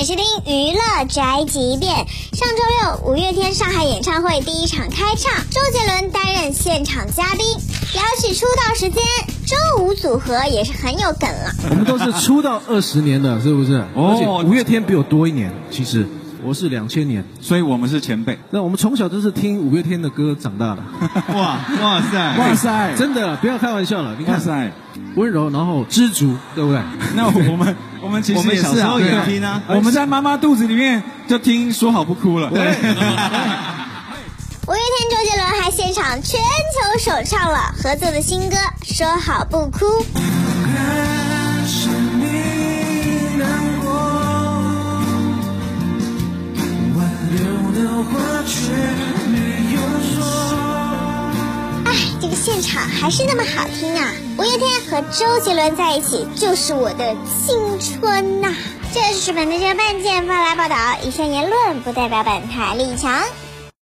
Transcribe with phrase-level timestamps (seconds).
[0.00, 1.94] 欢收听娱乐宅急便。
[2.32, 7.44] 上周六，五月天上海演唱会第一场开唱，周杰伦担任现场嘉宾。
[7.92, 9.02] 聊起出道时间，
[9.44, 11.52] 周五组合也是很有梗了。
[11.68, 13.84] 我们都是出道二十年的，是不是？
[13.94, 16.06] 而且五月天比我多一年，其实
[16.42, 18.38] 我是两千年，所以我们是前辈。
[18.48, 20.82] 那我们从小都是听五月天的歌长大的。
[21.34, 24.16] 哇哇塞 哇塞，真的不要开玩笑了。
[24.18, 24.72] 你看，塞，
[25.16, 26.80] 温柔，然后知足，对不对？
[27.14, 32.50] 那我们我们其实也小时候也听啊，我们在妈妈肚子里面就听说好不哭了。
[32.50, 32.60] 对。
[34.66, 39.86] 五月天周杰伦还现场全球首唱了合作的新歌《说好不哭》。
[40.16, 41.60] 哎，
[52.60, 54.12] 场还是那么好听啊！
[54.38, 58.54] 五月天和周杰伦在一起就是我的青春呐！
[58.92, 63.22] 这是本台这个半件发来报道，以上言论不代表本台立场。